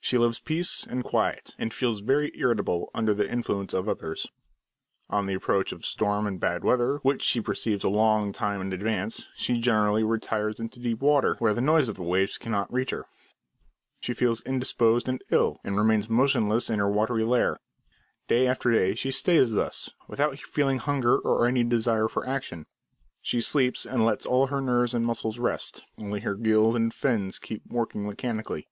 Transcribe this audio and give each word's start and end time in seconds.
She 0.00 0.18
loves 0.18 0.38
peace 0.38 0.86
and 0.86 1.02
quiet, 1.02 1.54
and 1.58 1.72
feels 1.72 2.00
very 2.00 2.30
irritable 2.38 2.90
under 2.94 3.14
the 3.14 3.26
influence 3.26 3.72
of 3.72 3.88
others. 3.88 4.26
On 5.08 5.24
the 5.24 5.32
approach 5.32 5.72
of 5.72 5.82
storm 5.82 6.26
and 6.26 6.38
bad 6.38 6.62
weather, 6.62 6.98
which 6.98 7.22
she 7.22 7.40
perceives 7.40 7.82
a 7.82 7.88
long 7.88 8.34
time 8.34 8.60
in 8.60 8.74
advance, 8.74 9.26
she 9.34 9.58
generally 9.58 10.02
retires 10.04 10.60
into 10.60 10.78
deep 10.78 11.00
water, 11.00 11.36
where 11.38 11.54
the 11.54 11.62
noise 11.62 11.88
of 11.88 11.94
the 11.94 12.02
waves 12.02 12.36
cannot 12.36 12.70
reach 12.70 12.90
her. 12.90 13.06
She 13.98 14.12
feels 14.12 14.42
indisposed 14.42 15.08
and 15.08 15.24
ill, 15.30 15.56
and 15.64 15.78
remains 15.78 16.10
motionless 16.10 16.68
in 16.68 16.78
her 16.78 16.90
watery 16.90 17.24
lair. 17.24 17.58
Day 18.28 18.46
after 18.46 18.70
day 18.70 18.94
she 18.94 19.10
stays 19.10 19.52
thus, 19.52 19.88
without 20.06 20.38
feeling 20.38 20.80
hunger, 20.80 21.16
or 21.16 21.46
any 21.46 21.64
desire 21.64 22.08
for 22.08 22.28
action. 22.28 22.66
She 23.22 23.40
sleeps 23.40 23.86
and 23.86 24.04
lets 24.04 24.26
all 24.26 24.48
her 24.48 24.60
nerves 24.60 24.92
and 24.92 25.06
muscles 25.06 25.38
rest; 25.38 25.82
only 26.02 26.20
her 26.20 26.34
gills 26.34 26.74
and 26.74 26.92
fins 26.92 27.38
keep 27.38 27.64
working 27.66 28.06
mechanically. 28.06 28.68